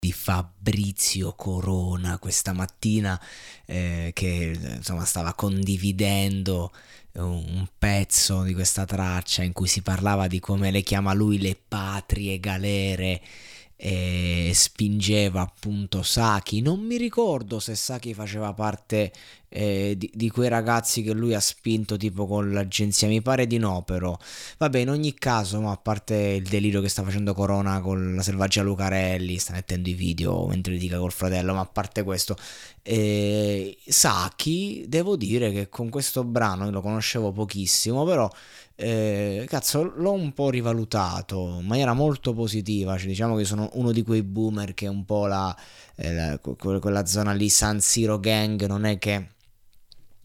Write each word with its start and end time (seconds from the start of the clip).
Di 0.00 0.12
Fabrizio 0.12 1.34
Corona 1.34 2.18
questa 2.18 2.52
mattina 2.52 3.20
eh, 3.66 4.12
che 4.14 4.56
insomma 4.76 5.04
stava 5.04 5.34
condividendo 5.34 6.70
un 7.14 7.66
pezzo 7.76 8.42
di 8.44 8.54
questa 8.54 8.84
traccia 8.84 9.42
in 9.42 9.52
cui 9.52 9.66
si 9.66 9.82
parlava 9.82 10.28
di 10.28 10.38
come 10.38 10.70
le 10.70 10.82
chiama 10.82 11.12
lui 11.14 11.40
le 11.40 11.58
patrie 11.66 12.38
galere 12.38 13.20
e 13.80 14.50
spingeva 14.54 15.40
appunto 15.40 16.02
Saki. 16.02 16.60
Non 16.62 16.80
mi 16.80 16.96
ricordo 16.96 17.60
se 17.60 17.76
Saki 17.76 18.12
faceva 18.12 18.52
parte 18.52 19.12
eh, 19.48 19.94
di, 19.96 20.10
di, 20.12 20.30
quei 20.30 20.48
ragazzi 20.48 21.02
che 21.02 21.12
lui 21.12 21.32
ha 21.32 21.38
spinto 21.40 21.96
tipo 21.96 22.26
con 22.26 22.50
l'agenzia, 22.52 23.06
mi 23.06 23.22
pare 23.22 23.46
di 23.46 23.56
no 23.58 23.82
però. 23.82 24.18
Vabbè, 24.58 24.80
in 24.80 24.90
ogni 24.90 25.14
caso, 25.14 25.60
ma 25.60 25.70
a 25.70 25.76
parte 25.76 26.16
il 26.16 26.48
delirio 26.48 26.80
che 26.80 26.88
sta 26.88 27.04
facendo 27.04 27.34
Corona 27.34 27.80
con 27.80 28.16
la 28.16 28.22
selvaggia 28.22 28.62
Lucarelli, 28.62 29.38
sta 29.38 29.52
mettendo 29.52 29.88
i 29.88 29.94
video 29.94 30.46
mentre 30.48 30.72
litiga 30.72 30.98
col 30.98 31.12
fratello, 31.12 31.54
ma 31.54 31.60
a 31.60 31.66
parte 31.66 32.02
questo, 32.02 32.36
eh, 32.82 33.78
Saki, 33.86 34.86
devo 34.88 35.14
dire 35.16 35.52
che 35.52 35.68
con 35.68 35.88
questo 35.88 36.24
brano 36.24 36.64
io 36.64 36.72
lo 36.72 36.80
conoscevo 36.80 37.30
pochissimo, 37.30 38.04
però 38.04 38.28
eh, 38.80 39.44
cazzo, 39.48 39.92
l'ho 39.96 40.12
un 40.12 40.32
po' 40.32 40.50
rivalutato 40.50 41.58
in 41.60 41.66
maniera 41.66 41.94
molto 41.94 42.32
positiva. 42.32 42.96
Cioè, 42.96 43.08
diciamo 43.08 43.34
che 43.34 43.44
sono 43.44 43.70
uno 43.72 43.90
di 43.90 44.04
quei 44.04 44.22
boomer 44.22 44.72
che 44.72 44.86
un 44.86 45.04
po' 45.04 45.26
la, 45.26 45.54
eh, 45.96 46.14
la, 46.14 46.38
quella 46.38 47.04
zona 47.04 47.32
lì, 47.32 47.48
San 47.48 47.80
Siro 47.80 48.20
Gang, 48.20 48.64
non 48.66 48.84
è 48.84 48.98
che 48.98 49.30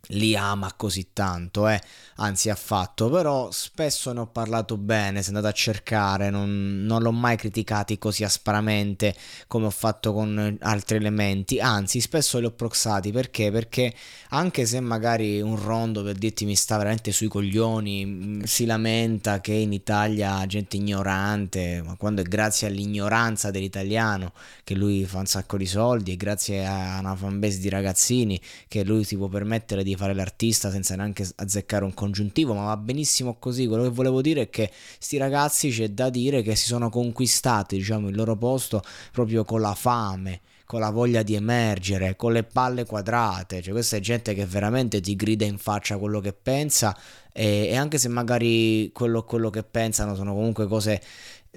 li 0.08 0.36
ama 0.36 0.74
così 0.76 1.08
tanto, 1.14 1.68
eh? 1.70 1.82
anzi 2.18 2.50
affatto, 2.50 3.10
però 3.10 3.50
spesso 3.52 4.12
ne 4.12 4.20
ho 4.20 4.28
parlato 4.28 4.78
bene, 4.78 5.22
se 5.22 5.30
andate 5.30 5.48
a 5.48 5.52
cercare, 5.54 6.30
non, 6.30 6.84
non, 6.86 7.02
l'ho 7.02 7.12
mai 7.12 7.38
criticati 7.38 7.98
così 7.98 8.24
aspramente 8.24 9.16
come 9.48 9.68
ho 9.68 9.70
fatto 9.70 10.14
con 10.14 10.58
altri 10.60 10.98
elementi, 10.98 11.60
anzi 11.60 12.02
spesso 12.02 12.40
li 12.40 12.46
ho 12.46 12.52
proxati, 12.52 13.12
perché? 13.12 13.50
Perché 13.50 13.94
anche 14.30 14.66
se 14.66 14.80
magari 14.82 15.40
un 15.42 15.56
rondo 15.56 16.04
per 16.04 16.16
dirti 16.16 16.46
mi 16.46 16.56
sta 16.56 16.78
veramente 16.78 17.12
sui 17.12 17.28
coglioni, 17.28 18.06
mm, 18.06 18.42
si 18.44 18.66
lamenta 18.66 19.40
che 19.40 19.54
in 19.54 19.72
Italia 19.72 20.46
gente 20.46 20.76
ignorante, 20.76 21.82
ma 21.82 21.96
quando 21.96 22.22
è 22.22 22.26
grazie 22.26 22.68
all'ignoranza 22.68 23.52
dell'italiano 23.52 24.34
che 24.64 24.76
lui 24.76 25.06
fa 25.06 25.20
un 25.20 25.26
sacco 25.28 25.58
di 25.58 25.66
soldi 25.66 26.12
e 26.12 26.18
grazie 26.18 26.66
a 26.66 27.00
una 27.00 27.16
fanbase 27.16 27.60
di 27.60 27.70
ragazzini 27.70 28.40
che 28.68 28.84
lui 28.84 29.04
si 29.04 29.16
può 29.16 29.28
permettere 29.28 29.84
di 29.84 29.93
fare 29.96 30.14
l'artista 30.14 30.72
senza 30.72 30.96
neanche 30.96 31.28
azzeccare 31.36 31.84
un 31.84 31.94
congiuntivo, 31.94 32.54
ma 32.54 32.66
va 32.66 32.78
benissimo 32.78 33.36
così. 33.40 33.68
Quello 33.68 33.84
che 33.84 33.90
volevo 33.90 34.22
dire 34.22 34.44
è 34.44 34.50
che 34.50 34.72
sti 35.00 35.18
ragazzi 35.18 35.70
c'è 35.70 35.90
da 35.90 36.10
dire 36.10 36.42
che 36.42 36.56
si 36.56 36.66
sono 36.66 36.90
conquistati, 36.90 37.78
diciamo, 37.78 38.10
il 38.10 38.16
loro 38.16 38.36
posto 38.36 38.82
proprio 39.12 39.44
con 39.44 39.62
la 39.62 39.76
fame 39.76 40.42
con 40.66 40.80
la 40.80 40.90
voglia 40.90 41.22
di 41.22 41.36
emergere, 41.36 42.16
con 42.16 42.32
le 42.32 42.44
palle 42.44 42.86
quadrate, 42.86 43.62
cioè 43.62 43.74
questa 43.74 43.98
è 43.98 44.00
gente 44.00 44.34
che 44.34 44.46
veramente 44.48 45.02
ti 45.02 45.16
grida 45.16 45.46
in 45.46 45.60
faccia 45.60 46.00
quello 46.00 46.20
che 46.20 46.34
pensa 46.34 46.98
e, 47.32 47.68
e 47.68 47.76
anche 47.76 48.00
se 48.00 48.08
magari 48.08 48.90
quello, 48.92 49.24
quello, 49.24 49.52
che 49.52 49.64
pensano 49.64 50.16
sono 50.16 50.34
comunque 50.34 50.66
cose 50.66 51.00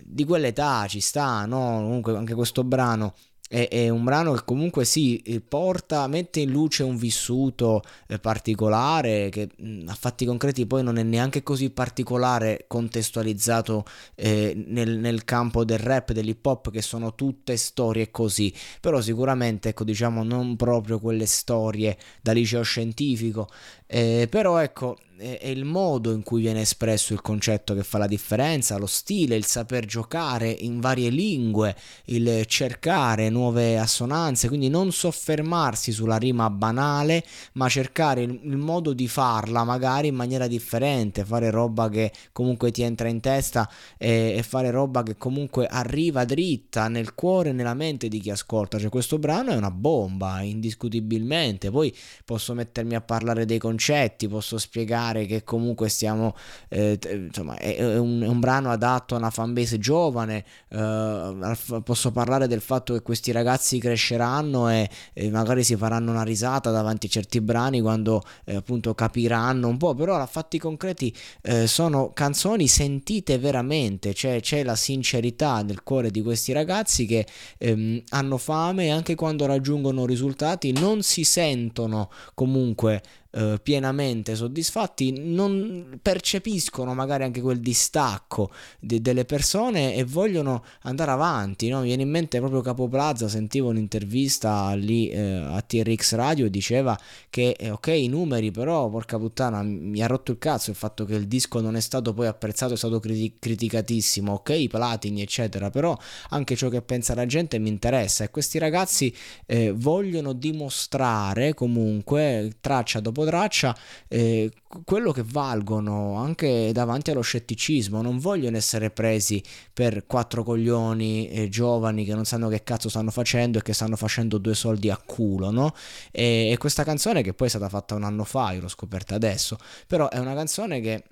di 0.02 0.24
quell'età 0.24 0.86
ci 0.86 1.00
sta, 1.00 1.46
no? 1.46 1.76
Comunque 1.76 2.16
anche 2.16 2.34
questo 2.34 2.62
brano 2.64 3.14
è, 3.48 3.68
è, 3.68 3.88
un 3.88 4.02
brano 4.02 4.32
che 4.32 4.42
comunque 4.44 4.84
si 4.84 5.22
sì, 5.24 5.40
porta, 5.40 6.06
mette 6.08 6.40
in 6.40 6.50
luce 6.50 6.82
un 6.82 6.96
vissuto 6.96 7.82
eh, 8.08 8.18
particolare 8.18 9.28
che 9.30 9.48
a 9.86 9.94
fatti 9.94 10.24
concreti 10.24 10.66
poi 10.66 10.82
non 10.82 10.98
è 10.98 11.02
neanche 11.02 11.42
così 11.42 11.70
particolare 11.70 12.64
contestualizzato 12.66 13.84
eh, 14.14 14.52
nel, 14.66 14.98
nel, 14.98 15.24
campo 15.24 15.64
del 15.64 15.78
rap, 15.78 16.12
dell'hip 16.12 16.44
hop 16.44 16.70
che 16.70 16.82
sono 16.82 17.14
tutte 17.14 17.56
storie 17.56 18.10
così, 18.10 18.52
però 18.80 19.00
sicuramente 19.00 19.70
ecco 19.70 19.84
diciamo 19.84 20.24
non 20.24 20.56
proprio 20.56 20.98
quelle 20.98 21.26
storie 21.26 21.96
da 22.20 22.32
liceo 22.32 22.62
scientifico, 22.62 23.48
eh, 23.86 24.26
però 24.28 24.58
ecco 24.58 24.96
è 25.18 25.46
il 25.46 25.64
modo 25.64 26.12
in 26.12 26.22
cui 26.22 26.42
viene 26.42 26.60
espresso 26.60 27.14
il 27.14 27.22
concetto 27.22 27.74
che 27.74 27.82
fa 27.82 27.96
la 27.96 28.06
differenza, 28.06 28.76
lo 28.76 28.86
stile, 28.86 29.36
il 29.36 29.46
saper 29.46 29.86
giocare 29.86 30.50
in 30.50 30.78
varie 30.80 31.08
lingue, 31.08 31.74
il 32.06 32.44
cercare 32.46 33.30
nuove 33.30 33.78
assonanze, 33.78 34.48
quindi 34.48 34.68
non 34.68 34.92
soffermarsi 34.92 35.90
sulla 35.92 36.18
rima 36.18 36.50
banale, 36.50 37.24
ma 37.52 37.68
cercare 37.68 38.22
il, 38.22 38.38
il 38.42 38.56
modo 38.58 38.92
di 38.92 39.08
farla 39.08 39.64
magari 39.64 40.08
in 40.08 40.14
maniera 40.14 40.46
differente, 40.46 41.24
fare 41.24 41.50
roba 41.50 41.88
che 41.88 42.12
comunque 42.32 42.70
ti 42.70 42.82
entra 42.82 43.08
in 43.08 43.20
testa 43.20 43.70
e, 43.96 44.34
e 44.36 44.42
fare 44.42 44.70
roba 44.70 45.02
che 45.02 45.16
comunque 45.16 45.66
arriva 45.66 46.24
dritta 46.24 46.88
nel 46.88 47.14
cuore 47.14 47.50
e 47.50 47.52
nella 47.52 47.74
mente 47.74 48.08
di 48.08 48.20
chi 48.20 48.30
ascolta. 48.30 48.78
Cioè 48.78 48.90
questo 48.90 49.18
brano 49.18 49.50
è 49.50 49.56
una 49.56 49.70
bomba, 49.70 50.42
indiscutibilmente. 50.42 51.70
Poi 51.70 51.94
posso 52.24 52.52
mettermi 52.52 52.94
a 52.94 53.00
parlare 53.00 53.46
dei 53.46 53.58
concetti, 53.58 54.28
posso 54.28 54.58
spiegare 54.58 55.04
immaginare 55.06 55.26
che 55.26 55.44
comunque 55.44 55.88
stiamo, 55.88 56.34
eh, 56.68 56.98
insomma, 57.12 57.56
è, 57.56 57.96
un, 57.96 58.22
è, 58.22 58.26
un, 58.26 58.40
brano 58.40 58.70
adatto 58.70 59.14
a 59.14 59.18
una 59.18 59.30
fanbase 59.30 59.78
giovane, 59.78 60.44
eh, 60.68 61.56
posso 61.84 62.10
parlare 62.10 62.46
del 62.46 62.60
fatto 62.60 62.94
che 62.94 63.02
questi 63.02 63.32
ragazzi 63.32 63.78
cresceranno 63.78 64.68
e, 64.70 64.88
e, 65.12 65.30
magari 65.30 65.62
si 65.62 65.76
faranno 65.76 66.10
una 66.10 66.22
risata 66.22 66.70
davanti 66.70 67.06
a 67.06 67.10
certi 67.10 67.40
brani 67.40 67.80
quando 67.80 68.22
eh, 68.44 68.56
appunto 68.56 68.94
capiranno 68.94 69.68
un 69.68 69.76
po', 69.76 69.94
però 69.94 70.16
a 70.16 70.26
fatti 70.26 70.58
concreti 70.58 71.14
eh, 71.42 71.66
sono 71.66 72.12
canzoni 72.12 72.66
sentite 72.66 73.38
veramente, 73.38 74.14
cioè 74.14 74.40
c'è 74.40 74.62
la 74.62 74.76
sincerità 74.76 75.62
nel 75.62 75.82
cuore 75.82 76.10
di 76.10 76.22
questi 76.22 76.52
ragazzi 76.52 77.06
che 77.06 77.26
ehm, 77.58 78.02
hanno 78.10 78.38
fame 78.38 78.86
e 78.86 78.90
anche 78.90 79.14
quando 79.14 79.46
raggiungono 79.46 80.06
risultati 80.06 80.72
non 80.72 81.02
si 81.02 81.24
sentono 81.24 82.10
comunque 82.34 83.02
eh, 83.30 83.58
pienamente 83.62 84.34
soddisfatti, 84.34 85.12
non 85.18 85.98
percepiscono 86.00 86.94
magari 86.94 87.24
anche 87.24 87.40
quel 87.40 87.60
distacco 87.60 88.50
de- 88.78 89.00
delle 89.00 89.24
persone 89.24 89.94
e 89.94 90.04
vogliono 90.04 90.64
andare 90.82 91.10
avanti. 91.10 91.68
No? 91.68 91.80
Mi 91.80 91.86
viene 91.86 92.02
in 92.02 92.10
mente 92.10 92.38
proprio 92.38 92.60
Capo 92.60 92.88
Plaza, 92.88 93.28
sentivo 93.28 93.68
un'intervista 93.68 94.72
lì 94.74 95.08
eh, 95.08 95.22
a 95.22 95.60
TRX 95.60 96.14
Radio 96.14 96.46
e 96.46 96.50
diceva 96.50 96.98
che 97.30 97.56
eh, 97.58 97.70
ok 97.70 97.86
i 97.88 98.08
numeri 98.08 98.50
però 98.50 98.88
porca 98.88 99.18
puttana 99.18 99.62
mi 99.62 100.02
ha 100.02 100.06
rotto 100.06 100.32
il 100.32 100.38
cazzo 100.38 100.70
il 100.70 100.76
fatto 100.76 101.04
che 101.04 101.14
il 101.14 101.26
disco 101.26 101.60
non 101.60 101.76
è 101.76 101.80
stato 101.80 102.14
poi 102.14 102.26
apprezzato, 102.26 102.74
è 102.74 102.76
stato 102.76 103.00
criti- 103.00 103.36
criticatissimo, 103.38 104.32
ok 104.32 104.50
i 104.50 104.68
platini 104.68 105.22
eccetera, 105.22 105.70
però 105.70 105.96
anche 106.30 106.56
ciò 106.56 106.68
che 106.68 106.82
pensa 106.82 107.14
la 107.14 107.26
gente 107.26 107.58
mi 107.58 107.68
interessa 107.68 108.24
e 108.24 108.30
questi 108.30 108.58
ragazzi 108.58 109.14
eh, 109.46 109.72
vogliono 109.72 110.32
dimostrare 110.32 111.54
comunque 111.54 112.56
traccia 112.60 113.00
dopo 113.16 113.24
traccia 113.24 113.74
eh, 114.08 114.50
quello 114.84 115.12
che 115.12 115.22
valgono 115.24 116.16
anche 116.16 116.70
davanti 116.72 117.10
allo 117.10 117.22
scetticismo, 117.22 118.02
non 118.02 118.18
vogliono 118.18 118.56
essere 118.56 118.90
presi 118.90 119.42
per 119.72 120.06
quattro 120.06 120.42
coglioni 120.42 121.28
eh, 121.28 121.48
giovani 121.48 122.04
che 122.04 122.14
non 122.14 122.26
sanno 122.26 122.48
che 122.48 122.62
cazzo 122.62 122.90
stanno 122.90 123.10
facendo 123.10 123.58
e 123.58 123.62
che 123.62 123.72
stanno 123.72 123.96
facendo 123.96 124.36
due 124.38 124.54
soldi 124.54 124.90
a 124.90 124.98
culo, 124.98 125.50
no? 125.50 125.74
E, 126.12 126.50
e 126.50 126.56
questa 126.58 126.84
canzone 126.84 127.22
che 127.22 127.32
poi 127.32 127.46
è 127.46 127.50
stata 127.50 127.68
fatta 127.68 127.94
un 127.94 128.04
anno 128.04 128.24
fa, 128.24 128.52
io 128.52 128.60
l'ho 128.60 128.68
scoperta 128.68 129.14
adesso, 129.14 129.56
però 129.86 130.08
è 130.10 130.18
una 130.18 130.34
canzone 130.34 130.80
che 130.80 131.02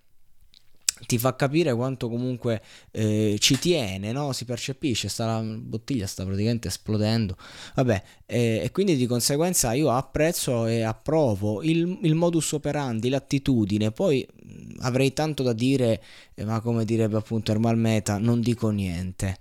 ti 1.06 1.18
fa 1.18 1.34
capire 1.34 1.74
quanto 1.74 2.08
comunque 2.08 2.62
eh, 2.92 3.36
ci 3.40 3.58
tiene, 3.58 4.12
no? 4.12 4.32
si 4.32 4.44
percepisce, 4.44 5.08
sta 5.08 5.26
la 5.26 5.42
bottiglia 5.42 6.06
sta 6.06 6.24
praticamente 6.24 6.68
esplodendo, 6.68 7.36
vabbè, 7.74 8.02
eh, 8.26 8.60
e 8.62 8.70
quindi 8.70 8.96
di 8.96 9.06
conseguenza 9.06 9.72
io 9.72 9.90
apprezzo 9.90 10.66
e 10.66 10.82
approvo 10.82 11.62
il, 11.62 11.98
il 12.02 12.14
modus 12.14 12.52
operandi, 12.52 13.08
l'attitudine, 13.08 13.90
poi 13.90 14.26
avrei 14.80 15.12
tanto 15.12 15.42
da 15.42 15.52
dire, 15.52 16.02
eh, 16.34 16.44
ma 16.44 16.60
come 16.60 16.84
direbbe 16.84 17.16
appunto 17.16 17.50
Ermal 17.50 17.76
Meta, 17.76 18.18
non 18.18 18.40
dico 18.40 18.70
niente. 18.70 19.38